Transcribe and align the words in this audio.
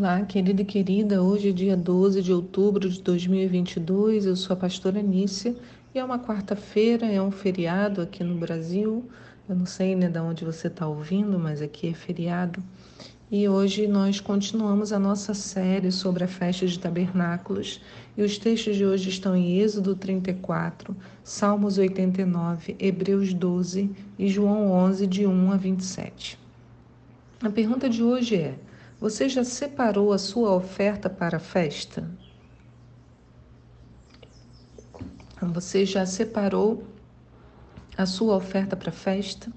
Olá, 0.00 0.22
querida 0.22 0.62
e 0.62 0.64
querida. 0.64 1.22
Hoje 1.22 1.50
é 1.50 1.52
dia 1.52 1.76
12 1.76 2.22
de 2.22 2.32
outubro 2.32 2.88
de 2.88 3.02
2022. 3.02 4.24
Eu 4.24 4.34
sou 4.34 4.54
a 4.54 4.56
pastora 4.56 5.02
Nícia 5.02 5.54
e 5.94 5.98
é 5.98 6.02
uma 6.02 6.18
quarta-feira, 6.18 7.04
é 7.04 7.20
um 7.20 7.30
feriado 7.30 8.00
aqui 8.00 8.24
no 8.24 8.34
Brasil. 8.34 9.04
Eu 9.46 9.54
não 9.54 9.66
sei 9.66 9.94
né, 9.94 10.08
de 10.08 10.18
onde 10.18 10.42
você 10.42 10.68
está 10.68 10.88
ouvindo, 10.88 11.38
mas 11.38 11.60
aqui 11.60 11.88
é 11.88 11.92
feriado. 11.92 12.62
E 13.30 13.46
hoje 13.46 13.86
nós 13.86 14.20
continuamos 14.20 14.90
a 14.90 14.98
nossa 14.98 15.34
série 15.34 15.92
sobre 15.92 16.24
a 16.24 16.28
festa 16.28 16.66
de 16.66 16.78
tabernáculos. 16.78 17.82
E 18.16 18.22
os 18.22 18.38
textos 18.38 18.76
de 18.76 18.86
hoje 18.86 19.10
estão 19.10 19.36
em 19.36 19.58
Êxodo 19.58 19.94
34, 19.94 20.96
Salmos 21.22 21.76
89, 21.76 22.74
Hebreus 22.78 23.34
12 23.34 23.90
e 24.18 24.28
João 24.28 24.72
11, 24.72 25.06
de 25.06 25.26
1 25.26 25.52
a 25.52 25.56
27. 25.58 26.38
A 27.42 27.50
pergunta 27.50 27.86
de 27.86 28.02
hoje 28.02 28.36
é. 28.36 28.69
Você 29.00 29.30
já 29.30 29.42
separou 29.42 30.12
a 30.12 30.18
sua 30.18 30.54
oferta 30.54 31.08
para 31.08 31.38
a 31.38 31.40
festa? 31.40 32.06
Você 35.40 35.86
já 35.86 36.04
separou 36.04 36.84
a 37.96 38.04
sua 38.04 38.36
oferta 38.36 38.76
para 38.76 38.90
a 38.90 38.92
festa? 38.92 39.50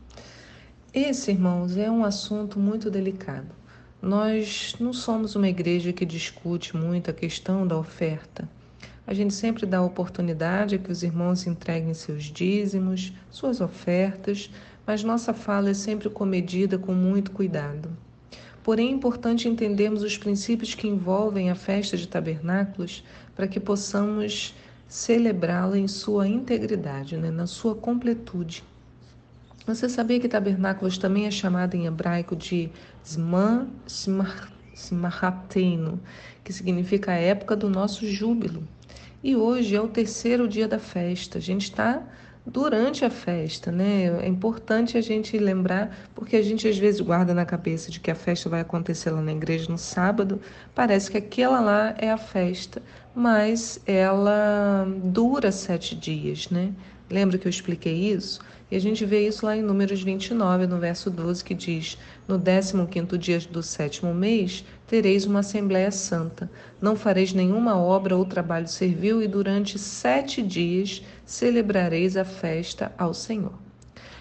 Esse, 0.94 1.32
irmãos, 1.32 1.76
é 1.76 1.92
um 1.92 2.06
assunto 2.06 2.58
muito 2.58 2.90
delicado. 2.90 3.54
Nós 4.02 4.78
não 4.80 4.94
somos 4.94 5.36
uma 5.36 5.50
igreja 5.50 5.92
que 5.92 6.06
discute 6.06 6.78
muito 6.78 7.12
a 7.12 7.14
questão 7.14 7.68
da 7.68 7.78
oferta. 7.78 8.48
A 9.06 9.14
gente 9.14 9.34
sempre 9.34 9.66
dá 9.66 9.80
a 9.80 9.86
oportunidade 9.86 10.76
a 10.76 10.80
que 10.80 10.90
os 10.90 11.04
irmãos 11.04 11.46
entreguem 11.46 11.94
seus 11.94 12.24
dízimos, 12.24 13.12
suas 13.30 13.60
ofertas, 13.60 14.50
mas 14.88 15.04
nossa 15.04 15.34
fala 15.34 15.72
é 15.72 15.74
sempre 15.74 16.10
comedida 16.10 16.78
com 16.78 16.94
muito 16.94 17.32
cuidado. 17.32 17.90
Porém, 18.64 18.88
é 18.88 18.92
importante 18.92 19.50
entendermos 19.50 20.02
os 20.04 20.18
princípios 20.18 20.74
que 20.74 20.88
envolvem 20.88 21.52
a 21.52 21.56
festa 21.56 21.98
de 21.98 22.08
tabernáculos 22.08 23.04
para 23.36 23.48
que 23.48 23.60
possamos 23.60 24.56
celebrá-la 24.88 25.78
em 25.78 25.88
sua 25.88 26.28
integridade, 26.28 27.18
né? 27.18 27.30
na 27.30 27.46
sua 27.46 27.76
completude. 27.76 28.64
Você 29.68 29.90
sabia 29.90 30.20
que 30.20 30.30
tabernáculos 30.30 30.98
também 30.98 31.26
é 31.26 31.32
chamado 31.32 31.76
em 31.76 31.86
hebraico 31.86 32.36
de 32.36 32.70
Zman 33.06 33.68
Simachatenu, 34.76 36.00
que 36.44 36.54
significa 36.54 37.12
a 37.12 37.16
época 37.16 37.56
do 37.56 37.70
nosso 37.70 38.06
júbilo. 38.08 38.64
E 39.24 39.36
hoje 39.36 39.76
é 39.76 39.82
o 39.82 39.88
terceiro 39.88 40.48
dia 40.48 40.68
da 40.68 40.80
festa. 40.80 41.38
A 41.38 41.42
gente 41.42 41.64
está 41.64 42.04
durante 42.46 43.06
a 43.06 43.10
festa, 43.10 43.72
né? 43.72 44.06
É 44.24 44.28
importante 44.28 44.98
a 44.98 45.02
gente 45.02 45.38
lembrar, 45.38 45.96
porque 46.14 46.36
a 46.36 46.42
gente 46.42 46.68
às 46.68 46.78
vezes 46.78 47.00
guarda 47.02 47.34
na 47.34 47.46
cabeça 47.46 47.90
de 47.90 48.00
que 48.00 48.12
a 48.12 48.16
festa 48.16 48.50
vai 48.50 48.62
acontecer 48.62 49.12
lá 49.12 49.22
na 49.22 49.32
igreja 49.32 49.72
no 49.72 49.78
sábado, 49.78 50.42
parece 50.76 51.10
que 51.10 51.18
aquela 51.18 51.60
lá 51.60 51.96
é 51.98 52.12
a 52.12 52.18
festa, 52.18 52.82
mas 53.16 53.80
ela 53.86 54.86
dura 55.04 55.52
sete 55.52 55.96
dias, 55.96 56.50
né? 56.50 56.74
Lembra 57.14 57.38
que 57.38 57.46
eu 57.46 57.50
expliquei 57.52 58.12
isso? 58.12 58.40
E 58.72 58.76
a 58.76 58.80
gente 58.80 59.06
vê 59.06 59.28
isso 59.28 59.46
lá 59.46 59.56
em 59.56 59.62
Números 59.62 60.02
29, 60.02 60.66
no 60.66 60.80
verso 60.80 61.12
12, 61.12 61.44
que 61.44 61.54
diz: 61.54 61.96
No 62.28 62.40
15 62.40 63.18
dia 63.20 63.40
do 63.52 63.62
sétimo 63.62 64.12
mês, 64.16 64.66
tereis 64.88 65.24
uma 65.24 65.42
Assembleia 65.42 65.92
Santa. 65.92 66.50
Não 66.82 66.96
fareis 66.96 67.32
nenhuma 67.32 67.78
obra 67.78 68.18
ou 68.18 68.26
trabalho 68.26 68.68
servil, 68.68 69.22
e 69.22 69.28
durante 69.28 69.78
sete 69.78 70.42
dias 70.42 71.04
celebrareis 71.24 72.18
a 72.18 72.26
festa 72.26 72.92
ao 72.98 73.14
Senhor. 73.14 73.54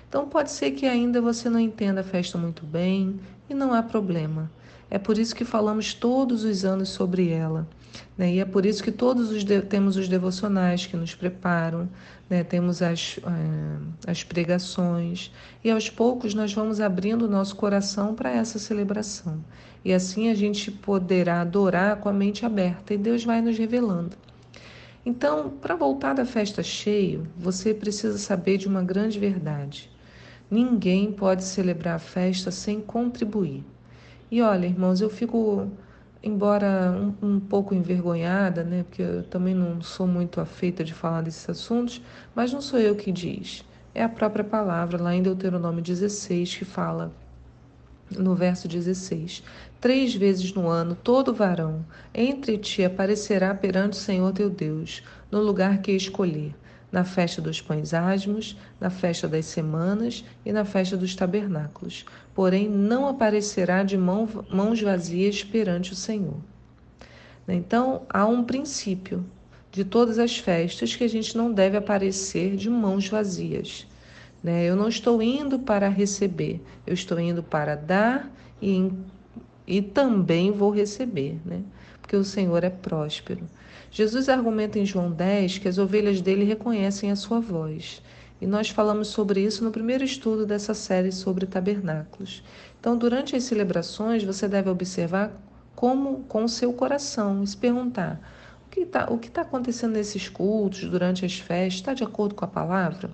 Então, 0.06 0.28
pode 0.28 0.50
ser 0.50 0.72
que 0.72 0.84
ainda 0.84 1.18
você 1.18 1.48
não 1.48 1.58
entenda 1.58 2.02
a 2.02 2.04
festa 2.04 2.36
muito 2.36 2.66
bem, 2.66 3.18
e 3.48 3.54
não 3.54 3.72
há 3.72 3.82
problema. 3.82 4.52
É 4.90 4.98
por 4.98 5.16
isso 5.16 5.34
que 5.34 5.46
falamos 5.46 5.94
todos 5.94 6.44
os 6.44 6.62
anos 6.62 6.90
sobre 6.90 7.30
ela. 7.30 7.66
Né? 8.16 8.34
E 8.34 8.40
é 8.40 8.44
por 8.44 8.66
isso 8.66 8.82
que 8.82 8.92
todos 8.92 9.30
os 9.30 9.44
de... 9.44 9.60
temos 9.62 9.96
os 9.96 10.08
devocionais 10.08 10.86
que 10.86 10.96
nos 10.96 11.14
preparam, 11.14 11.88
né? 12.28 12.44
temos 12.44 12.82
as, 12.82 13.18
uh, 13.18 13.82
as 14.06 14.22
pregações, 14.22 15.32
e 15.62 15.70
aos 15.70 15.88
poucos 15.88 16.34
nós 16.34 16.52
vamos 16.52 16.80
abrindo 16.80 17.26
o 17.26 17.30
nosso 17.30 17.56
coração 17.56 18.14
para 18.14 18.30
essa 18.30 18.58
celebração. 18.58 19.42
E 19.84 19.92
assim 19.92 20.28
a 20.28 20.34
gente 20.34 20.70
poderá 20.70 21.40
adorar 21.40 21.96
com 21.96 22.08
a 22.08 22.12
mente 22.12 22.46
aberta, 22.46 22.94
e 22.94 22.98
Deus 22.98 23.24
vai 23.24 23.40
nos 23.40 23.58
revelando. 23.58 24.16
Então, 25.04 25.50
para 25.50 25.74
voltar 25.74 26.14
da 26.14 26.24
festa 26.24 26.62
cheio, 26.62 27.26
você 27.36 27.74
precisa 27.74 28.16
saber 28.18 28.56
de 28.56 28.68
uma 28.68 28.84
grande 28.84 29.18
verdade. 29.18 29.90
Ninguém 30.48 31.10
pode 31.10 31.42
celebrar 31.42 31.96
a 31.96 31.98
festa 31.98 32.52
sem 32.52 32.80
contribuir. 32.80 33.64
E 34.30 34.40
olha, 34.40 34.66
irmãos, 34.66 35.00
eu 35.00 35.10
fico 35.10 35.68
embora 36.22 36.92
um, 36.92 37.34
um, 37.34 37.40
pouco 37.40 37.74
envergonhada, 37.74 38.62
né, 38.62 38.84
porque 38.84 39.02
eu 39.02 39.22
também 39.24 39.54
não 39.54 39.82
sou 39.82 40.06
muito 40.06 40.40
afeita 40.40 40.84
de 40.84 40.94
falar 40.94 41.22
desses 41.22 41.48
assuntos, 41.48 42.00
mas 42.34 42.52
não 42.52 42.60
sou 42.60 42.78
eu 42.78 42.94
que 42.94 43.10
diz. 43.10 43.64
É 43.94 44.02
a 44.02 44.08
própria 44.08 44.44
palavra, 44.44 45.02
lá 45.02 45.14
em 45.14 45.22
Deuteronômio 45.22 45.82
16, 45.82 46.56
que 46.56 46.64
fala, 46.64 47.12
no 48.10 48.34
verso 48.34 48.68
16: 48.68 49.42
Três 49.80 50.14
vezes 50.14 50.52
no 50.54 50.68
ano, 50.68 50.94
todo 50.94 51.34
varão 51.34 51.84
entre 52.14 52.56
ti 52.58 52.84
aparecerá 52.84 53.54
perante 53.54 53.94
o 53.94 54.00
Senhor 54.00 54.32
teu 54.32 54.48
Deus, 54.48 55.02
no 55.30 55.40
lugar 55.40 55.82
que 55.82 55.92
escolher 55.92 56.54
na 56.92 57.04
festa 57.04 57.40
dos 57.40 57.60
pães 57.60 57.94
asmos, 57.94 58.54
na 58.78 58.90
festa 58.90 59.26
das 59.26 59.46
semanas 59.46 60.22
e 60.44 60.52
na 60.52 60.64
festa 60.64 60.94
dos 60.94 61.16
tabernáculos. 61.16 62.04
Porém, 62.34 62.68
não 62.68 63.08
aparecerá 63.08 63.82
de 63.82 63.96
mãos 63.96 64.80
vazias 64.82 65.42
perante 65.42 65.94
o 65.94 65.96
Senhor. 65.96 66.36
Então, 67.48 68.02
há 68.08 68.26
um 68.26 68.44
princípio 68.44 69.24
de 69.70 69.84
todas 69.84 70.18
as 70.18 70.36
festas 70.36 70.94
que 70.94 71.02
a 71.02 71.08
gente 71.08 71.36
não 71.36 71.50
deve 71.50 71.78
aparecer 71.78 72.56
de 72.56 72.68
mãos 72.68 73.08
vazias. 73.08 73.86
Né? 74.42 74.64
Eu 74.64 74.76
não 74.76 74.88
estou 74.88 75.22
indo 75.22 75.58
para 75.58 75.88
receber, 75.88 76.60
eu 76.86 76.92
estou 76.92 77.18
indo 77.18 77.42
para 77.42 77.74
dar 77.74 78.30
e, 78.60 78.92
e 79.66 79.80
também 79.80 80.50
vou 80.50 80.70
receber, 80.70 81.40
né? 81.44 81.62
porque 82.00 82.16
o 82.16 82.24
Senhor 82.24 82.62
é 82.62 82.68
próspero. 82.68 83.46
Jesus 83.90 84.28
argumenta 84.28 84.78
em 84.78 84.84
João 84.84 85.10
10 85.10 85.58
que 85.58 85.68
as 85.68 85.78
ovelhas 85.78 86.20
dele 86.20 86.44
reconhecem 86.44 87.10
a 87.10 87.16
sua 87.16 87.40
voz. 87.40 88.02
E 88.40 88.46
nós 88.46 88.68
falamos 88.68 89.08
sobre 89.08 89.40
isso 89.40 89.62
no 89.62 89.70
primeiro 89.70 90.02
estudo 90.02 90.44
dessa 90.44 90.74
série 90.74 91.12
sobre 91.12 91.46
tabernáculos. 91.46 92.42
Então, 92.78 92.98
durante 92.98 93.36
as 93.36 93.44
celebrações, 93.44 94.24
você 94.24 94.48
deve 94.48 94.68
observar 94.68 95.32
como 95.76 96.24
com 96.24 96.44
o 96.44 96.48
seu 96.48 96.72
coração 96.72 97.42
e 97.42 97.46
se 97.46 97.56
perguntar: 97.56 98.20
o 98.66 98.70
que 98.70 98.80
está 98.80 99.06
tá 99.32 99.42
acontecendo 99.42 99.92
nesses 99.92 100.28
cultos, 100.28 100.84
durante 100.84 101.24
as 101.24 101.38
festas, 101.38 101.74
está 101.74 101.94
de 101.94 102.02
acordo 102.02 102.34
com 102.34 102.44
a 102.44 102.48
palavra? 102.48 103.10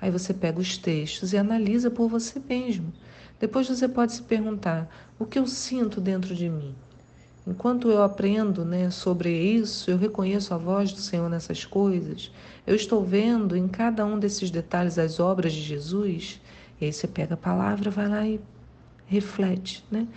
Aí 0.00 0.10
você 0.10 0.34
pega 0.34 0.60
os 0.60 0.76
textos 0.76 1.32
e 1.32 1.38
analisa 1.38 1.90
por 1.90 2.08
você 2.08 2.40
mesmo. 2.48 2.92
Depois 3.38 3.68
você 3.68 3.88
pode 3.88 4.12
se 4.12 4.22
perguntar: 4.22 4.88
o 5.18 5.24
que 5.26 5.38
eu 5.38 5.46
sinto 5.46 6.00
dentro 6.00 6.34
de 6.34 6.48
mim? 6.48 6.74
Enquanto 7.46 7.88
eu 7.88 8.02
aprendo 8.02 8.64
né, 8.64 8.90
sobre 8.90 9.30
isso, 9.30 9.88
eu 9.88 9.96
reconheço 9.96 10.52
a 10.52 10.58
voz 10.58 10.92
do 10.92 10.98
Senhor 10.98 11.30
nessas 11.30 11.64
coisas, 11.64 12.32
eu 12.66 12.74
estou 12.74 13.04
vendo 13.04 13.56
em 13.56 13.68
cada 13.68 14.04
um 14.04 14.18
desses 14.18 14.50
detalhes 14.50 14.98
as 14.98 15.20
obras 15.20 15.52
de 15.52 15.62
Jesus, 15.62 16.40
e 16.80 16.86
aí 16.86 16.92
você 16.92 17.06
pega 17.06 17.34
a 17.34 17.36
palavra, 17.36 17.88
vai 17.88 18.08
lá 18.08 18.26
e 18.26 18.40
reflete. 19.06 19.84
Né? 19.88 20.08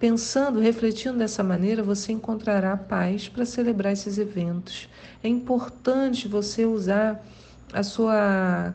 Pensando, 0.00 0.60
refletindo 0.60 1.18
dessa 1.18 1.42
maneira, 1.42 1.82
você 1.82 2.10
encontrará 2.12 2.74
paz 2.74 3.28
para 3.28 3.44
celebrar 3.44 3.92
esses 3.92 4.16
eventos. 4.16 4.88
É 5.22 5.28
importante 5.28 6.26
você 6.26 6.64
usar 6.64 7.22
a 7.70 7.82
sua 7.82 8.74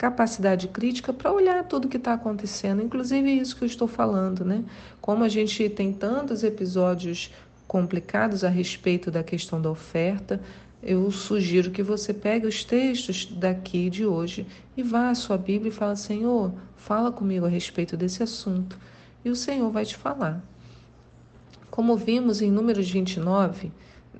capacidade 0.00 0.66
crítica 0.68 1.12
para 1.12 1.30
olhar 1.30 1.62
tudo 1.64 1.86
que 1.86 1.98
está 1.98 2.14
acontecendo, 2.14 2.80
inclusive 2.82 3.30
isso 3.30 3.54
que 3.54 3.64
eu 3.64 3.66
estou 3.66 3.86
falando, 3.86 4.46
né? 4.46 4.64
Como 4.98 5.22
a 5.22 5.28
gente 5.28 5.68
tem 5.68 5.92
tantos 5.92 6.42
episódios 6.42 7.30
complicados 7.68 8.42
a 8.42 8.48
respeito 8.48 9.10
da 9.10 9.22
questão 9.22 9.60
da 9.60 9.70
oferta, 9.70 10.40
eu 10.82 11.10
sugiro 11.10 11.70
que 11.70 11.82
você 11.82 12.14
pegue 12.14 12.46
os 12.46 12.64
textos 12.64 13.26
daqui 13.26 13.90
de 13.90 14.06
hoje 14.06 14.46
e 14.74 14.82
vá 14.82 15.10
à 15.10 15.14
sua 15.14 15.36
Bíblia 15.36 15.68
e 15.68 15.74
fala: 15.74 15.94
Senhor, 15.94 16.50
fala 16.78 17.12
comigo 17.12 17.44
a 17.44 17.50
respeito 17.50 17.94
desse 17.94 18.22
assunto. 18.22 18.78
E 19.22 19.28
o 19.28 19.36
Senhor 19.36 19.70
vai 19.70 19.84
te 19.84 19.98
falar. 19.98 20.42
Como 21.70 21.94
vimos 21.94 22.40
em 22.40 22.50
Números 22.50 22.90
29, 22.90 23.70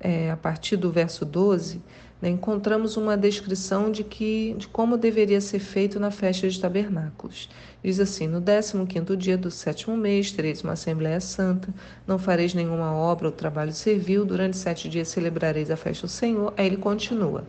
é, 0.01 0.31
a 0.31 0.35
partir 0.35 0.75
do 0.75 0.91
verso 0.91 1.23
12, 1.23 1.81
né, 2.21 2.29
encontramos 2.29 2.97
uma 2.97 3.17
descrição 3.17 3.91
de, 3.91 4.03
que, 4.03 4.53
de 4.57 4.67
como 4.67 4.97
deveria 4.97 5.41
ser 5.41 5.59
feito 5.59 5.99
na 5.99 6.11
festa 6.11 6.47
de 6.49 6.59
tabernáculos. 6.59 7.49
Diz 7.83 7.99
assim: 7.99 8.27
No 8.27 8.41
15 8.41 9.17
dia 9.17 9.37
do 9.37 9.49
sétimo 9.49 9.97
mês 9.97 10.31
tereis 10.31 10.63
uma 10.63 10.73
Assembleia 10.73 11.19
Santa, 11.19 11.73
não 12.05 12.19
fareis 12.19 12.53
nenhuma 12.53 12.93
obra 12.93 13.27
ou 13.27 13.31
trabalho 13.31 13.73
servil, 13.73 14.23
durante 14.23 14.57
sete 14.57 14.87
dias 14.87 15.07
celebrareis 15.07 15.71
a 15.71 15.75
festa 15.75 16.05
do 16.05 16.09
Senhor. 16.09 16.53
Aí 16.57 16.67
ele 16.67 16.77
continua: 16.77 17.43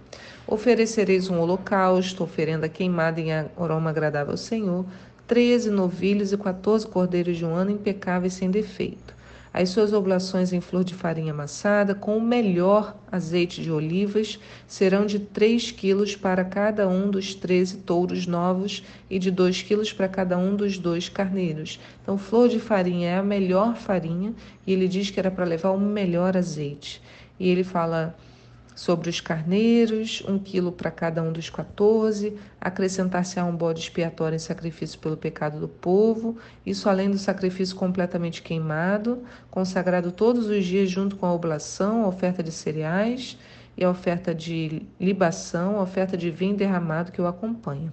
Oferecereis 0.47 1.29
um 1.29 1.39
holocausto, 1.39 2.25
oferenda 2.25 2.69
queimada 2.69 3.21
em 3.21 3.33
aroma 3.33 3.91
agradável 3.91 4.33
ao 4.33 4.39
Senhor, 4.39 4.87
treze 5.27 5.71
novilhos 5.71 6.33
e 6.33 6.37
quatorze 6.39 6.87
cordeiros 6.87 7.37
de 7.37 7.45
um 7.45 7.55
ano 7.55 7.71
impecáveis 7.71 8.33
sem 8.33 8.51
defeito. 8.51 9.22
As 9.55 9.69
suas 9.69 9.93
oblações 9.93 10.51
em 10.53 10.63
flor 10.63 10.83
de 10.83 10.95
farinha 10.95 11.33
amassada, 11.33 11.95
com 11.95 12.17
o 12.17 12.23
melhor 12.23 12.97
azeite 13.11 13.63
de 13.63 13.71
olivas, 13.71 14.39
serão 14.67 15.05
de 15.05 15.19
três 15.19 15.71
quilos 15.71 16.17
para 16.17 16.43
cada 16.43 16.89
um 16.89 17.11
dos 17.11 17.35
treze 17.35 17.77
touros 17.77 18.27
novos 18.27 18.83
e 19.11 19.19
de 19.19 19.31
dois 19.31 19.61
quilos 19.61 19.93
para 19.93 20.09
cada 20.09 20.39
um 20.39 20.57
dos 20.57 20.79
dois 20.79 21.11
carneiros. 21.11 21.79
Então, 22.03 22.17
flor 22.17 22.49
de 22.49 22.59
farinha 22.59 23.11
é 23.11 23.17
a 23.17 23.23
melhor 23.23 23.77
farinha 23.77 24.33
e 24.67 24.73
ele 24.73 24.89
diz 24.89 25.11
que 25.11 25.21
era 25.21 25.31
para 25.31 25.45
levar 25.45 25.73
o 25.73 25.79
melhor 25.79 26.35
azeite. 26.35 27.03
E 27.39 27.47
ele 27.49 27.63
fala 27.63 28.17
sobre 28.75 29.11
os 29.11 29.21
carneiros, 29.21 30.23
um 30.27 30.39
quilo 30.39 30.73
para 30.73 30.91
cada 30.91 31.23
um 31.23 31.33
dos 31.33 31.51
quatorze, 31.51 32.37
acrescentar-se-á 32.61 33.45
um 33.45 33.55
bode 33.55 33.81
expiatório 33.81 34.37
em 34.37 34.39
sacrifício 34.39 34.99
pelo 34.99 35.17
pecado 35.17 35.61
do 35.61 35.69
povo, 35.69 36.37
isso 36.65 36.89
além 36.89 37.11
do 37.11 37.19
sacrifício 37.19 37.77
completamente 37.77 38.43
queimado, 38.43 39.23
consagrado 39.51 40.11
todos 40.11 40.47
os 40.47 40.65
dias 40.65 40.91
junto 40.91 41.17
com 41.17 41.27
a 41.27 41.33
oblação, 41.33 42.05
a 42.05 42.09
oferta 42.09 42.43
de 42.43 42.53
cereais 42.53 43.39
e 43.77 43.85
a 43.85 43.91
oferta 43.91 44.35
de 44.35 44.83
libação, 45.01 45.79
a 45.79 45.83
oferta 45.83 46.17
de 46.17 46.31
vinho 46.31 46.57
derramado 46.57 47.13
que 47.13 47.21
o 47.21 47.27
acompanha. 47.27 47.93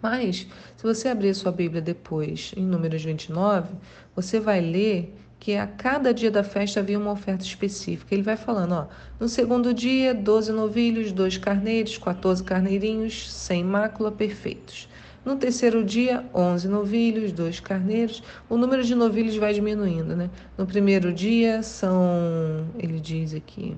Mas, 0.00 0.46
se 0.76 0.82
você 0.82 1.08
abrir 1.08 1.30
a 1.30 1.34
sua 1.34 1.50
Bíblia 1.50 1.80
depois, 1.80 2.52
em 2.56 2.62
Números 2.62 3.02
29, 3.02 3.74
você 4.14 4.38
vai 4.38 4.60
ler 4.60 5.14
que 5.44 5.58
a 5.58 5.66
cada 5.66 6.14
dia 6.14 6.30
da 6.30 6.42
festa 6.42 6.80
havia 6.80 6.98
uma 6.98 7.12
oferta 7.12 7.44
específica. 7.44 8.14
Ele 8.14 8.22
vai 8.22 8.34
falando, 8.34 8.72
ó, 8.72 8.86
no 9.20 9.28
segundo 9.28 9.74
dia, 9.74 10.14
12 10.14 10.50
novilhos, 10.50 11.12
dois 11.12 11.36
carneiros, 11.36 11.98
14 11.98 12.42
carneirinhos, 12.42 13.30
sem 13.30 13.62
mácula, 13.62 14.10
perfeitos. 14.10 14.88
No 15.22 15.36
terceiro 15.36 15.84
dia, 15.84 16.24
11 16.32 16.66
novilhos, 16.66 17.30
dois 17.30 17.60
carneiros. 17.60 18.22
O 18.48 18.56
número 18.56 18.82
de 18.82 18.94
novilhos 18.94 19.36
vai 19.36 19.52
diminuindo, 19.52 20.16
né? 20.16 20.30
No 20.56 20.66
primeiro 20.66 21.12
dia 21.12 21.62
são, 21.62 22.66
ele 22.78 22.98
diz 22.98 23.34
aqui, 23.34 23.76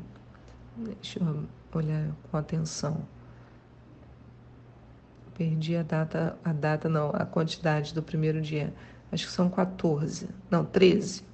deixa 0.76 1.18
eu 1.18 1.46
olhar 1.74 2.06
com 2.30 2.36
atenção. 2.36 2.98
Perdi 5.36 5.74
a 5.74 5.82
data, 5.82 6.38
a 6.44 6.52
data 6.52 6.88
não, 6.88 7.10
a 7.12 7.26
quantidade 7.26 7.92
do 7.92 8.04
primeiro 8.04 8.40
dia. 8.40 8.72
Acho 9.10 9.26
que 9.26 9.32
são 9.32 9.50
14, 9.50 10.28
não, 10.48 10.64
13. 10.64 11.25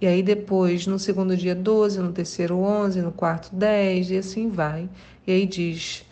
E 0.00 0.06
aí 0.06 0.22
depois, 0.22 0.86
no 0.86 0.98
segundo 0.98 1.36
dia, 1.36 1.54
12, 1.54 2.00
no 2.00 2.12
terceiro, 2.12 2.56
11, 2.56 3.00
no 3.00 3.12
quarto, 3.12 3.54
10, 3.54 4.10
e 4.10 4.16
assim 4.18 4.50
vai. 4.50 4.88
E 5.26 5.32
aí 5.32 5.46
diz, 5.46 6.04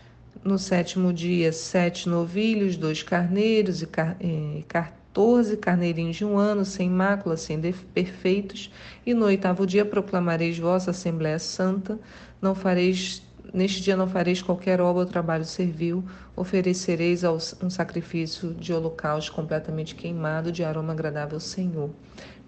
no 0.44 0.58
sétimo 0.58 1.12
dia, 1.12 1.52
sete 1.52 2.08
novilhos, 2.08 2.76
dois 2.76 3.02
carneiros 3.02 3.82
e 3.82 4.64
14 4.66 5.56
carneirinhos 5.56 6.16
de 6.16 6.24
um 6.24 6.38
ano, 6.38 6.64
sem 6.64 6.88
mácula, 6.88 7.36
sem 7.36 7.60
perfeitos. 7.94 8.70
E 9.04 9.12
no 9.14 9.26
oitavo 9.26 9.66
dia 9.66 9.84
proclamareis 9.84 10.58
vossa 10.58 10.90
Assembleia 10.90 11.38
Santa, 11.38 11.98
não 12.40 12.54
fareis 12.54 13.22
Neste 13.52 13.82
dia 13.82 13.96
não 13.96 14.08
fareis 14.08 14.40
qualquer 14.40 14.80
obra 14.80 15.02
ou 15.02 15.06
trabalho 15.06 15.44
servil, 15.44 16.02
oferecereis 16.34 17.22
um 17.22 17.68
sacrifício 17.68 18.54
de 18.54 18.72
holocausto 18.72 19.30
completamente 19.32 19.94
queimado, 19.94 20.50
de 20.50 20.64
aroma 20.64 20.94
agradável 20.94 21.36
ao 21.36 21.40
Senhor. 21.40 21.90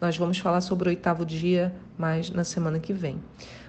Nós 0.05 0.19
vamos 0.19 0.37
falar 0.37 0.61
sobre 0.61 0.87
o 0.87 0.91
oitavo 0.91 1.25
dia 1.25 1.75
mais 1.97 2.29
na 2.29 2.45
semana 2.45 2.79
que 2.79 2.93
vem. 2.93 3.19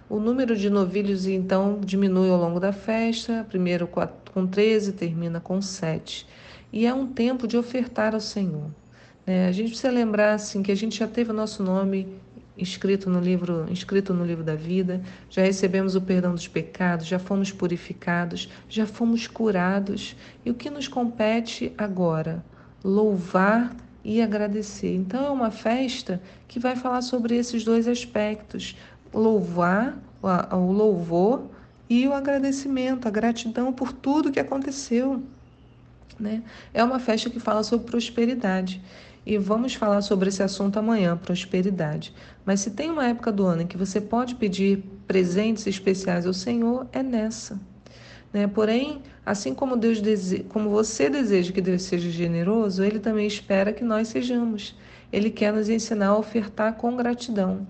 O 0.10 0.20
número 0.20 0.54
de 0.54 0.70
novilhos 0.70 1.26
então 1.28 1.80
diminui 1.80 2.30
ao 2.30 2.38
longo 2.38 2.60
da 2.60 2.74
festa, 2.74 3.46
primeiro 3.48 3.88
com 3.88 4.46
13, 4.46 4.92
termina 4.92 5.40
com 5.40 5.62
7. 5.62 6.28
E 6.74 6.86
é 6.86 6.94
um 6.94 7.08
tempo 7.08 7.48
de 7.48 7.56
ofertar 7.56 8.14
ao 8.14 8.20
Senhor. 8.20 8.70
Né? 9.26 9.48
A 9.48 9.52
gente 9.54 9.70
precisa 9.70 9.90
lembrar 9.90 10.34
assim, 10.34 10.62
que 10.62 10.74
a 10.74 10.76
gente 10.76 11.00
já 11.00 11.08
teve 11.08 11.32
o 11.32 11.34
nosso 11.34 11.64
nome 11.64 12.06
escrito 12.58 13.10
no 13.10 13.22
livro, 13.22 13.66
escrito 13.72 14.14
no 14.14 14.26
livro 14.26 14.44
da 14.44 14.56
vida, 14.56 15.02
já 15.30 15.42
recebemos 15.42 15.96
o 15.96 16.02
perdão 16.02 16.34
dos 16.34 16.50
pecados, 16.50 17.08
já 17.08 17.18
fomos 17.18 17.54
purificados, 17.54 18.50
já 18.68 18.86
fomos 18.86 19.26
curados. 19.26 20.18
E 20.44 20.52
o 20.52 20.54
que 20.54 20.70
nos 20.70 20.90
compete 20.90 21.72
agora? 21.78 22.44
Louvar 22.84 23.74
e 24.06 24.22
agradecer. 24.22 24.96
Então 24.96 25.26
é 25.26 25.30
uma 25.32 25.50
festa 25.50 26.22
que 26.48 26.60
vai 26.60 26.76
falar 26.76 27.02
sobre 27.02 27.36
esses 27.36 27.64
dois 27.64 27.88
aspectos: 27.88 28.78
louvar, 29.12 29.98
o 30.52 30.72
louvor 30.72 31.50
e 31.90 32.08
o 32.08 32.14
agradecimento, 32.14 33.08
a 33.08 33.12
gratidão 33.12 33.74
por 33.74 33.92
tudo 33.92 34.32
que 34.32 34.40
aconteceu. 34.40 35.24
Né? 36.20 36.44
É 36.72 36.84
uma 36.84 37.00
festa 37.00 37.30
que 37.30 37.40
fala 37.40 37.64
sobre 37.64 37.88
prosperidade. 37.88 38.82
E 39.26 39.40
vamos 39.40 39.74
falar 39.74 40.04
sobre 40.04 40.30
esse 40.30 40.44
assunto 40.44 40.78
amanhã, 40.78 41.18
prosperidade. 41.18 42.14
Mas 42.46 42.60
se 42.60 42.70
tem 42.70 42.92
uma 42.92 43.08
época 43.08 43.32
do 43.32 43.44
ano 43.44 43.64
em 43.64 43.68
que 43.68 43.76
você 43.76 44.00
pode 44.00 44.36
pedir 44.36 44.84
presentes 45.08 45.66
especiais 45.66 46.28
ao 46.28 46.34
Senhor, 46.34 46.88
é 46.92 47.02
nessa. 47.02 47.60
Né? 48.36 48.48
Porém, 48.48 49.02
assim 49.26 49.54
como 49.54 49.78
Deus 49.78 50.02
dese... 50.02 50.40
como 50.50 50.70
você 50.70 51.10
deseja 51.10 51.54
que 51.54 51.62
Deus 51.62 51.84
seja 51.84 52.10
generoso, 52.10 52.84
Ele 52.84 53.00
também 53.00 53.26
espera 53.26 53.72
que 53.72 53.82
nós 53.82 54.10
sejamos. 54.10 54.76
Ele 55.10 55.30
quer 55.30 55.54
nos 55.54 55.70
ensinar 55.70 56.08
a 56.08 56.18
ofertar 56.18 56.74
com 56.74 56.98
gratidão. 56.98 57.66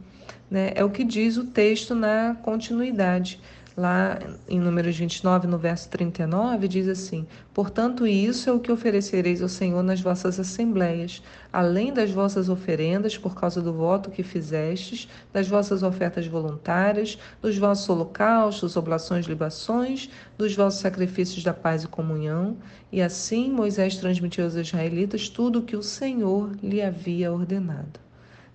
Né? 0.50 0.72
É 0.74 0.84
o 0.84 0.90
que 0.90 1.04
diz 1.04 1.38
o 1.38 1.44
texto 1.44 1.94
na 1.94 2.36
continuidade. 2.42 3.40
Lá 3.78 4.18
em 4.48 4.58
Números 4.58 4.96
29, 4.96 5.48
no 5.48 5.58
verso 5.58 5.90
39, 5.90 6.66
diz 6.66 6.88
assim: 6.88 7.28
Portanto, 7.54 8.08
isso 8.08 8.50
é 8.50 8.54
o 8.54 8.60
que 8.60 8.72
oferecereis 8.72 9.42
ao 9.42 9.50
Senhor 9.50 9.84
nas 9.84 10.00
vossas 10.00 10.40
assembleias, 10.40 11.22
além 11.52 11.94
das 11.94 12.10
vossas 12.10 12.48
oferendas, 12.48 13.18
por 13.18 13.36
causa 13.36 13.62
do 13.62 13.74
voto 13.74 14.10
que 14.10 14.24
fizestes, 14.24 15.10
das 15.34 15.50
vossas 15.50 15.84
ofertas 15.84 16.26
voluntárias, 16.26 17.20
dos 17.42 17.58
vossos 17.58 17.90
holocaustos, 17.90 18.78
oblações, 18.78 19.26
libações, 19.26 20.10
dos 20.38 20.56
vossos 20.56 20.80
sacrifícios 20.80 21.44
da 21.44 21.54
paz 21.54 21.84
e 21.84 21.88
comunhão. 21.90 22.56
E 22.94 23.02
assim 23.02 23.52
Moisés 23.52 23.98
transmitiu 23.98 24.46
aos 24.46 24.56
israelitas 24.56 25.28
tudo 25.28 25.60
o 25.60 25.64
que 25.64 25.76
o 25.76 25.84
Senhor 25.84 26.52
lhe 26.64 26.82
havia 26.82 27.30
ordenado. 27.30 28.00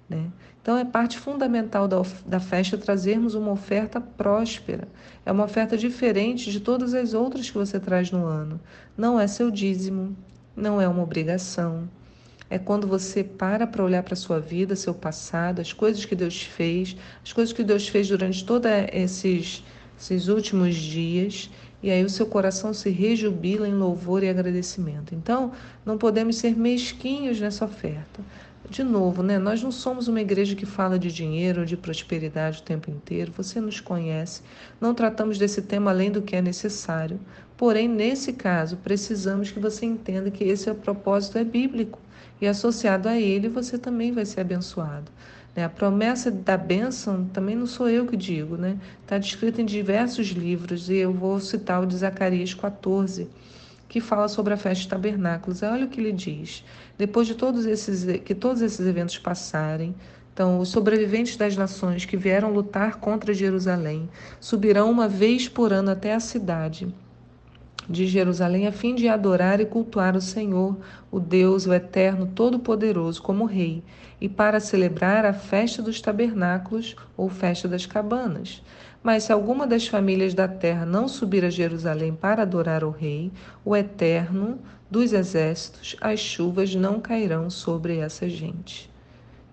Né? 0.08 0.30
Então, 0.62 0.76
é 0.76 0.84
parte 0.84 1.18
fundamental 1.18 1.88
da, 1.88 2.02
da 2.26 2.38
festa 2.38 2.76
trazermos 2.76 3.34
uma 3.34 3.50
oferta 3.50 4.00
próspera. 4.00 4.86
É 5.24 5.32
uma 5.32 5.44
oferta 5.44 5.76
diferente 5.76 6.52
de 6.52 6.60
todas 6.60 6.92
as 6.92 7.14
outras 7.14 7.48
que 7.48 7.56
você 7.56 7.80
traz 7.80 8.10
no 8.10 8.26
ano. 8.26 8.60
Não 8.96 9.18
é 9.18 9.26
seu 9.26 9.50
dízimo, 9.50 10.14
não 10.54 10.80
é 10.80 10.86
uma 10.86 11.02
obrigação. 11.02 11.88
É 12.50 12.58
quando 12.58 12.86
você 12.86 13.24
para 13.24 13.66
para 13.66 13.82
olhar 13.82 14.02
para 14.02 14.14
a 14.14 14.16
sua 14.16 14.38
vida, 14.38 14.76
seu 14.76 14.92
passado, 14.92 15.60
as 15.60 15.72
coisas 15.72 16.04
que 16.04 16.16
Deus 16.16 16.42
fez, 16.42 16.96
as 17.24 17.32
coisas 17.32 17.54
que 17.54 17.62
Deus 17.62 17.88
fez 17.88 18.08
durante 18.08 18.44
todos 18.44 18.70
esses, 18.92 19.64
esses 19.98 20.28
últimos 20.28 20.74
dias 20.74 21.48
e 21.82 21.90
aí 21.90 22.04
o 22.04 22.10
seu 22.10 22.26
coração 22.26 22.74
se 22.74 22.90
rejubila 22.90 23.66
em 23.66 23.72
louvor 23.72 24.22
e 24.22 24.28
agradecimento. 24.28 25.14
Então, 25.14 25.52
não 25.86 25.96
podemos 25.96 26.36
ser 26.36 26.54
mesquinhos 26.54 27.40
nessa 27.40 27.64
oferta 27.64 28.20
de 28.70 28.84
novo, 28.84 29.20
né? 29.20 29.36
Nós 29.36 29.60
não 29.60 29.72
somos 29.72 30.06
uma 30.06 30.20
igreja 30.20 30.54
que 30.54 30.64
fala 30.64 30.96
de 30.96 31.12
dinheiro, 31.12 31.66
de 31.66 31.76
prosperidade 31.76 32.60
o 32.60 32.62
tempo 32.62 32.88
inteiro. 32.88 33.32
Você 33.36 33.60
nos 33.60 33.80
conhece. 33.80 34.42
Não 34.80 34.94
tratamos 34.94 35.36
desse 35.38 35.60
tema 35.60 35.90
além 35.90 36.08
do 36.08 36.22
que 36.22 36.36
é 36.36 36.40
necessário. 36.40 37.18
Porém, 37.56 37.88
nesse 37.88 38.32
caso, 38.32 38.76
precisamos 38.76 39.50
que 39.50 39.58
você 39.58 39.84
entenda 39.84 40.30
que 40.30 40.44
esse 40.44 40.70
é 40.70 40.74
propósito 40.74 41.36
é 41.36 41.44
bíblico 41.44 41.98
e 42.40 42.46
associado 42.46 43.08
a 43.08 43.18
ele 43.18 43.48
você 43.48 43.76
também 43.76 44.12
vai 44.12 44.24
ser 44.24 44.40
abençoado. 44.40 45.10
Né? 45.54 45.64
A 45.64 45.68
promessa 45.68 46.30
da 46.30 46.56
bênção 46.56 47.24
também 47.32 47.56
não 47.56 47.66
sou 47.66 47.88
eu 47.88 48.06
que 48.06 48.16
digo, 48.16 48.56
né? 48.56 48.78
Está 49.02 49.18
descrita 49.18 49.60
em 49.60 49.66
diversos 49.66 50.28
livros 50.28 50.88
e 50.88 50.94
eu 50.94 51.12
vou 51.12 51.40
citar 51.40 51.82
o 51.82 51.86
de 51.86 51.96
Zacarias 51.96 52.54
14 52.54 53.28
que 53.90 54.00
fala 54.00 54.28
sobre 54.28 54.54
a 54.54 54.56
festa 54.56 54.84
de 54.84 54.88
tabernáculos. 54.88 55.64
Olha 55.64 55.84
o 55.84 55.88
que 55.88 56.00
ele 56.00 56.12
diz. 56.12 56.64
Depois 56.96 57.26
de 57.26 57.34
todos 57.34 57.66
esses 57.66 58.04
que 58.22 58.36
todos 58.36 58.62
esses 58.62 58.86
eventos 58.86 59.18
passarem, 59.18 59.96
então 60.32 60.60
os 60.60 60.68
sobreviventes 60.68 61.36
das 61.36 61.56
nações 61.56 62.04
que 62.04 62.16
vieram 62.16 62.52
lutar 62.52 63.00
contra 63.00 63.34
Jerusalém 63.34 64.08
subirão 64.40 64.88
uma 64.88 65.08
vez 65.08 65.48
por 65.48 65.72
ano 65.72 65.90
até 65.90 66.14
a 66.14 66.20
cidade 66.20 66.94
de 67.88 68.06
Jerusalém 68.06 68.68
a 68.68 68.72
fim 68.72 68.94
de 68.94 69.08
adorar 69.08 69.60
e 69.60 69.66
cultuar 69.66 70.14
o 70.14 70.20
Senhor, 70.20 70.78
o 71.10 71.18
Deus, 71.18 71.66
o 71.66 71.74
Eterno, 71.74 72.28
Todo-Poderoso, 72.28 73.20
como 73.20 73.44
Rei, 73.44 73.82
e 74.20 74.28
para 74.28 74.60
celebrar 74.60 75.24
a 75.24 75.32
festa 75.32 75.82
dos 75.82 76.00
tabernáculos 76.00 76.94
ou 77.16 77.28
festa 77.28 77.66
das 77.66 77.86
cabanas. 77.86 78.62
Mas 79.02 79.24
se 79.24 79.32
alguma 79.32 79.66
das 79.66 79.86
famílias 79.86 80.34
da 80.34 80.46
terra 80.46 80.84
não 80.84 81.08
subir 81.08 81.44
a 81.44 81.50
Jerusalém 81.50 82.14
para 82.14 82.42
adorar 82.42 82.84
o 82.84 82.90
Rei, 82.90 83.32
o 83.64 83.74
Eterno 83.74 84.58
dos 84.90 85.12
Exércitos, 85.12 85.96
as 86.00 86.20
chuvas 86.20 86.74
não 86.74 87.00
cairão 87.00 87.48
sobre 87.48 87.96
essa 87.96 88.28
gente. 88.28 88.90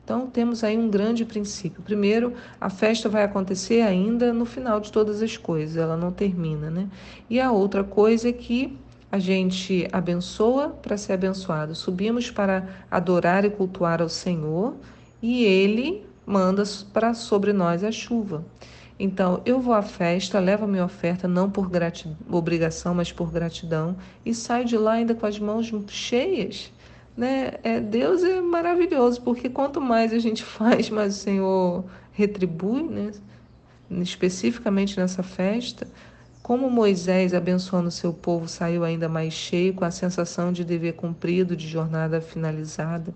Então 0.04 0.27
temos 0.27 0.63
aí 0.63 0.77
um 0.77 0.89
grande 0.89 1.25
princípio. 1.25 1.82
Primeiro, 1.82 2.34
a 2.60 2.70
festa 2.70 3.10
vai 3.10 3.24
acontecer 3.24 3.82
ainda 3.82 4.34
no 4.34 4.46
final 4.46 4.80
de 4.80 4.92
todas 4.92 5.22
as 5.22 5.38
coisas, 5.38 5.77
ela 5.77 5.98
não 5.98 6.12
termina, 6.12 6.70
né? 6.70 6.88
E 7.30 7.39
a 7.39 7.51
outra 7.51 7.84
coisa 7.84 8.30
é 8.30 8.34
que 8.34 8.77
a 9.12 9.20
gente 9.20 9.88
abençoa 9.92 10.70
para 10.70 10.98
ser 10.98 11.13
abençoado. 11.13 11.75
Subimos 11.75 12.30
para 12.32 12.68
adorar 12.92 13.46
e 13.46 13.50
cultuar 13.50 14.01
ao 14.01 14.10
Senhor 14.10 14.75
e 15.22 15.44
ele 15.44 16.06
manda 16.25 16.63
para 16.94 17.13
sobre 17.13 17.54
nós 17.54 17.84
a 17.84 17.92
chuva. 17.92 18.46
Então, 19.00 19.42
eu 19.46 19.62
vou 19.62 19.74
à 19.75 19.82
festa, 19.84 20.39
levo 20.39 20.66
a 20.66 20.68
minha 20.68 20.86
oferta 20.86 21.27
não 21.27 21.50
por 21.51 21.70
obrigação, 22.30 22.96
mas 22.96 23.12
por 23.12 23.32
gratidão, 23.32 23.96
e 24.25 24.34
saio 24.34 24.66
de 24.66 24.75
lá 24.77 24.94
ainda 24.94 25.13
com 25.13 25.25
as 25.25 25.38
mãos 25.38 25.72
cheias. 25.88 26.72
Né? 27.16 27.54
É, 27.63 27.80
Deus 27.80 28.24
é 28.24 28.42
maravilhoso, 28.42 29.22
porque 29.22 29.50
quanto 29.50 29.80
mais 29.80 30.13
a 30.13 30.20
gente 30.20 30.44
faz, 30.46 30.89
mais 30.89 31.16
o 31.16 31.20
Senhor 31.20 31.86
retribui, 32.12 32.84
né? 32.84 33.12
especificamente 34.01 35.00
nessa 35.00 35.22
festa. 35.22 35.88
Como 36.42 36.70
Moisés, 36.70 37.34
abençoando 37.34 37.92
seu 37.92 38.13
povo, 38.13 38.48
saiu 38.48 38.84
ainda 38.84 39.10
mais 39.10 39.34
cheio, 39.34 39.74
com 39.74 39.86
a 39.86 39.92
sensação 39.92 40.51
de 40.51 40.63
dever 40.63 40.94
cumprido, 40.94 41.56
de 41.56 41.68
jornada 41.68 42.22
finalizada. 42.22 43.13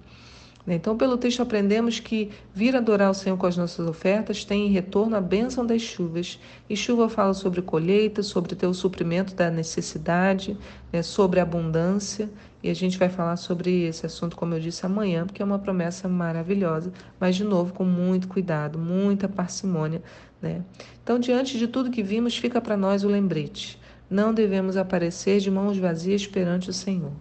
Né? 0.65 0.75
Então, 0.75 0.97
pelo 0.97 1.17
texto, 1.17 1.41
aprendemos 1.41 1.99
que 1.99 2.29
vir 2.53 2.75
adorar 2.75 3.09
o 3.09 3.13
Senhor 3.13 3.37
com 3.37 3.47
as 3.47 3.57
nossas 3.57 3.87
ofertas 3.87 4.45
tem 4.45 4.67
em 4.67 4.71
retorno 4.71 5.15
a 5.15 5.21
bênção 5.21 5.65
das 5.65 5.81
chuvas. 5.81 6.39
E 6.69 6.75
chuva 6.75 7.09
fala 7.09 7.33
sobre 7.33 7.61
colheita, 7.61 8.21
sobre 8.23 8.55
ter 8.55 8.67
o 8.67 8.73
suprimento 8.73 9.33
da 9.33 9.49
necessidade, 9.49 10.57
né? 10.91 11.01
sobre 11.01 11.39
abundância. 11.39 12.29
E 12.63 12.69
a 12.69 12.75
gente 12.75 12.97
vai 12.97 13.09
falar 13.09 13.37
sobre 13.37 13.85
esse 13.85 14.05
assunto, 14.05 14.35
como 14.35 14.53
eu 14.53 14.59
disse, 14.59 14.85
amanhã, 14.85 15.25
porque 15.25 15.41
é 15.41 15.45
uma 15.45 15.57
promessa 15.57 16.07
maravilhosa, 16.07 16.93
mas 17.19 17.35
de 17.35 17.43
novo 17.43 17.73
com 17.73 17.83
muito 17.83 18.27
cuidado, 18.27 18.77
muita 18.77 19.27
parcimônia. 19.27 20.01
Né? 20.39 20.61
Então, 21.03 21.17
diante 21.17 21.57
de 21.57 21.67
tudo 21.67 21.89
que 21.89 22.03
vimos, 22.03 22.37
fica 22.37 22.61
para 22.61 22.77
nós 22.77 23.03
o 23.03 23.07
lembrete: 23.07 23.79
não 24.07 24.31
devemos 24.31 24.77
aparecer 24.77 25.39
de 25.39 25.49
mãos 25.49 25.77
vazias 25.77 26.27
perante 26.27 26.69
o 26.69 26.73
Senhor. 26.73 27.13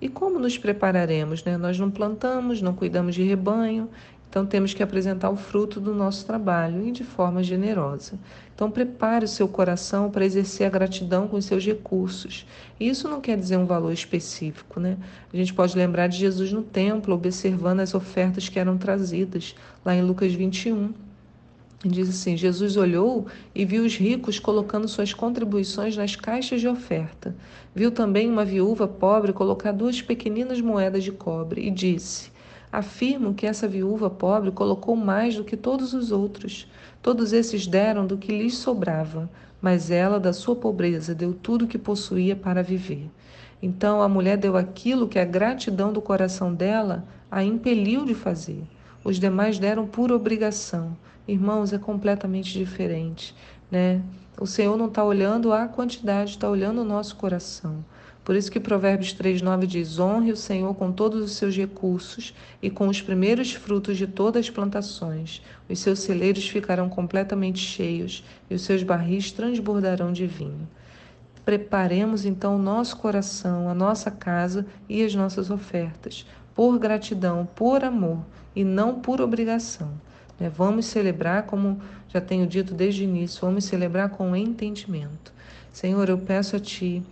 E 0.00 0.08
como 0.08 0.38
nos 0.38 0.56
prepararemos? 0.56 1.44
Né? 1.44 1.56
Nós 1.56 1.78
não 1.78 1.90
plantamos, 1.90 2.62
não 2.62 2.74
cuidamos 2.74 3.14
de 3.14 3.22
rebanho, 3.22 3.88
então 4.30 4.46
temos 4.46 4.72
que 4.72 4.82
apresentar 4.82 5.28
o 5.28 5.36
fruto 5.36 5.80
do 5.80 5.92
nosso 5.92 6.24
trabalho 6.24 6.86
e 6.86 6.92
de 6.92 7.02
forma 7.02 7.42
generosa. 7.42 8.12
Então 8.54 8.70
prepare 8.70 9.24
o 9.24 9.28
seu 9.28 9.48
coração 9.48 10.08
para 10.08 10.24
exercer 10.24 10.66
a 10.66 10.70
gratidão 10.70 11.26
com 11.26 11.36
os 11.36 11.44
seus 11.44 11.66
recursos. 11.66 12.46
E 12.78 12.88
isso 12.88 13.08
não 13.08 13.20
quer 13.20 13.36
dizer 13.36 13.56
um 13.56 13.66
valor 13.66 13.92
específico, 13.92 14.78
né? 14.78 14.96
A 15.32 15.36
gente 15.36 15.52
pode 15.52 15.76
lembrar 15.76 16.06
de 16.06 16.16
Jesus 16.16 16.52
no 16.52 16.62
templo, 16.62 17.14
observando 17.14 17.80
as 17.80 17.92
ofertas 17.92 18.48
que 18.48 18.58
eram 18.58 18.78
trazidas, 18.78 19.56
lá 19.84 19.96
em 19.96 20.02
Lucas 20.02 20.32
21. 20.32 20.92
Diz 21.82 22.10
assim: 22.10 22.36
Jesus 22.36 22.76
olhou 22.76 23.26
e 23.54 23.64
viu 23.64 23.86
os 23.86 23.96
ricos 23.96 24.38
colocando 24.38 24.86
suas 24.86 25.14
contribuições 25.14 25.96
nas 25.96 26.14
caixas 26.14 26.60
de 26.60 26.68
oferta. 26.68 27.34
Viu 27.74 27.90
também 27.90 28.28
uma 28.28 28.44
viúva 28.44 28.86
pobre 28.86 29.32
colocar 29.32 29.72
duas 29.72 30.02
pequeninas 30.02 30.60
moedas 30.60 31.02
de 31.02 31.10
cobre 31.10 31.66
e 31.66 31.70
disse: 31.70 32.30
Afirmo 32.70 33.32
que 33.32 33.46
essa 33.46 33.66
viúva 33.66 34.10
pobre 34.10 34.50
colocou 34.50 34.94
mais 34.94 35.36
do 35.36 35.42
que 35.42 35.56
todos 35.56 35.94
os 35.94 36.12
outros. 36.12 36.70
Todos 37.00 37.32
esses 37.32 37.66
deram 37.66 38.06
do 38.06 38.18
que 38.18 38.30
lhes 38.30 38.58
sobrava, 38.58 39.30
mas 39.58 39.90
ela, 39.90 40.20
da 40.20 40.34
sua 40.34 40.54
pobreza, 40.54 41.14
deu 41.14 41.32
tudo 41.32 41.64
o 41.64 41.68
que 41.68 41.78
possuía 41.78 42.36
para 42.36 42.62
viver. 42.62 43.10
Então 43.62 44.02
a 44.02 44.08
mulher 44.08 44.36
deu 44.36 44.54
aquilo 44.54 45.08
que 45.08 45.18
a 45.18 45.24
gratidão 45.24 45.94
do 45.94 46.02
coração 46.02 46.52
dela 46.52 47.06
a 47.30 47.42
impeliu 47.42 48.04
de 48.04 48.14
fazer. 48.14 48.64
Os 49.02 49.18
demais 49.18 49.58
deram 49.58 49.86
por 49.86 50.12
obrigação 50.12 50.94
Irmãos, 51.30 51.72
é 51.72 51.78
completamente 51.78 52.58
diferente, 52.58 53.36
né? 53.70 54.02
O 54.36 54.46
Senhor 54.46 54.76
não 54.76 54.86
está 54.86 55.04
olhando 55.04 55.52
a 55.52 55.68
quantidade, 55.68 56.32
está 56.32 56.50
olhando 56.50 56.80
o 56.80 56.84
nosso 56.84 57.14
coração. 57.14 57.84
Por 58.24 58.34
isso 58.34 58.50
que 58.50 58.58
Provérbios 58.58 59.14
3,9 59.14 59.64
diz: 59.64 60.00
Honre 60.00 60.32
o 60.32 60.36
Senhor 60.36 60.74
com 60.74 60.90
todos 60.90 61.22
os 61.22 61.36
seus 61.36 61.56
recursos 61.56 62.34
e 62.60 62.68
com 62.68 62.88
os 62.88 63.00
primeiros 63.00 63.52
frutos 63.52 63.96
de 63.96 64.08
todas 64.08 64.46
as 64.46 64.50
plantações. 64.50 65.40
Os 65.68 65.78
seus 65.78 66.00
celeiros 66.00 66.48
ficarão 66.48 66.88
completamente 66.88 67.60
cheios 67.60 68.24
e 68.50 68.54
os 68.56 68.62
seus 68.62 68.82
barris 68.82 69.30
transbordarão 69.30 70.12
de 70.12 70.26
vinho. 70.26 70.68
Preparemos 71.44 72.24
então 72.24 72.56
o 72.56 72.62
nosso 72.62 72.96
coração, 72.96 73.68
a 73.68 73.74
nossa 73.74 74.10
casa 74.10 74.66
e 74.88 75.00
as 75.04 75.14
nossas 75.14 75.48
ofertas, 75.48 76.26
por 76.56 76.76
gratidão, 76.76 77.48
por 77.54 77.84
amor 77.84 78.18
e 78.52 78.64
não 78.64 79.00
por 79.00 79.20
obrigação. 79.20 80.09
Né? 80.40 80.48
Vamos 80.48 80.86
celebrar, 80.86 81.44
como 81.44 81.80
já 82.08 82.20
tenho 82.20 82.46
dito 82.46 82.72
desde 82.74 83.02
o 83.02 83.04
início, 83.04 83.42
vamos 83.42 83.64
celebrar 83.64 84.08
com 84.08 84.34
entendimento. 84.34 85.32
Senhor, 85.70 86.08
eu 86.08 86.18
peço 86.18 86.56
a 86.56 86.58
Ti, 86.58 87.02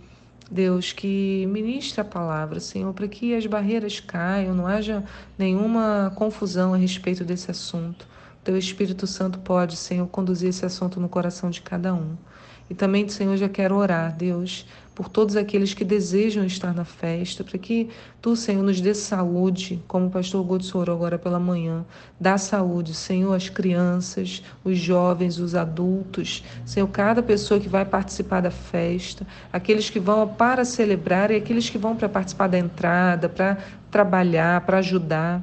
Deus, 0.51 0.91
que 0.91 1.45
ministre 1.47 2.01
a 2.01 2.03
palavra, 2.03 2.59
Senhor, 2.59 2.91
para 2.93 3.07
que 3.07 3.35
as 3.35 3.45
barreiras 3.45 3.99
caiam, 3.99 4.55
não 4.55 4.65
haja 4.65 5.03
nenhuma 5.37 6.11
confusão 6.15 6.73
a 6.73 6.77
respeito 6.77 7.23
desse 7.23 7.51
assunto. 7.51 8.07
Teu 8.43 8.57
Espírito 8.57 9.05
Santo 9.05 9.37
pode, 9.39 9.77
Senhor, 9.77 10.07
conduzir 10.07 10.49
esse 10.49 10.65
assunto 10.65 10.99
no 10.99 11.07
coração 11.07 11.51
de 11.51 11.61
cada 11.61 11.93
um. 11.93 12.15
E 12.69 12.73
também, 12.73 13.07
Senhor, 13.07 13.37
já 13.37 13.47
quero 13.47 13.75
orar, 13.75 14.15
Deus, 14.15 14.65
por 14.99 15.07
todos 15.07 15.37
aqueles 15.37 15.73
que 15.73 15.85
desejam 15.85 16.43
estar 16.43 16.73
na 16.73 16.83
festa, 16.83 17.41
para 17.41 17.57
que 17.57 17.87
tu, 18.21 18.35
Senhor, 18.35 18.61
nos 18.61 18.81
dê 18.81 18.93
saúde, 18.93 19.81
como 19.87 20.07
o 20.07 20.09
pastor 20.09 20.43
Guto 20.43 20.77
orou 20.77 20.93
agora 20.93 21.17
pela 21.17 21.39
manhã. 21.39 21.85
Dá 22.19 22.37
saúde, 22.37 22.93
Senhor, 22.93 23.33
às 23.33 23.47
crianças, 23.47 24.43
os 24.61 24.77
jovens, 24.77 25.39
os 25.39 25.55
adultos, 25.55 26.43
Senhor, 26.65 26.85
cada 26.89 27.23
pessoa 27.23 27.61
que 27.61 27.69
vai 27.69 27.85
participar 27.85 28.41
da 28.41 28.51
festa, 28.51 29.25
aqueles 29.53 29.89
que 29.89 30.01
vão 30.01 30.27
para 30.27 30.65
celebrar 30.65 31.31
e 31.31 31.37
aqueles 31.37 31.69
que 31.69 31.77
vão 31.77 31.95
para 31.95 32.09
participar 32.09 32.47
da 32.47 32.59
entrada, 32.59 33.29
para 33.29 33.57
trabalhar, 33.89 34.59
para 34.65 34.79
ajudar. 34.79 35.41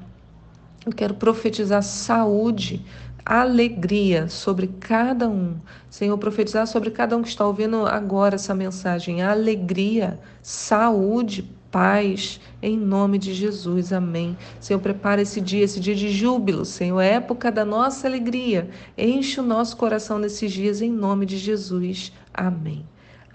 Eu 0.85 0.93
quero 0.93 1.15
profetizar 1.15 1.83
saúde 1.83 2.85
alegria 3.27 4.29
sobre 4.29 4.69
cada 4.69 5.29
um. 5.29 5.57
Senhor, 5.91 6.17
profetizar 6.17 6.67
sobre 6.69 6.91
cada 6.91 7.17
um 7.17 7.23
que 7.23 7.29
está 7.29 7.45
ouvindo 7.45 7.85
agora 7.85 8.37
essa 8.37 8.55
mensagem. 8.55 9.21
Alegria, 9.21 10.21
saúde, 10.41 11.51
paz, 11.73 12.41
em 12.63 12.79
nome 12.79 13.19
de 13.19 13.35
Jesus. 13.35 13.93
Amém. 13.93 14.39
Senhor, 14.61 14.79
prepara 14.79 15.21
esse 15.21 15.41
dia, 15.41 15.65
esse 15.65 15.81
dia 15.81 15.95
de 15.95 16.09
júbilo, 16.09 16.65
Senhor, 16.65 17.01
é 17.01 17.15
época 17.15 17.51
da 17.51 17.65
nossa 17.65 18.07
alegria. 18.07 18.71
Enche 18.97 19.41
o 19.41 19.43
nosso 19.43 19.77
coração 19.77 20.19
nesses 20.21 20.53
dias, 20.53 20.81
em 20.81 20.91
nome 20.91 21.27
de 21.27 21.37
Jesus. 21.37 22.13
Amém. 22.33 22.87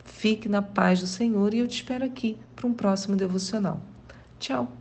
Fique 0.05 0.48
na 0.48 0.62
paz 0.62 1.01
do 1.01 1.07
Senhor 1.07 1.53
e 1.53 1.60
eu 1.60 1.67
te 1.67 1.75
espero 1.75 2.05
aqui 2.05 2.38
para 2.55 2.67
um 2.67 2.74
próximo 2.74 3.15
devocional. 3.15 3.81
Tchau. 4.39 4.80